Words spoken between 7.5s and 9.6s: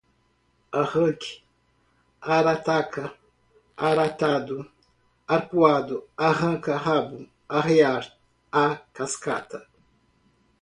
arrear a cascata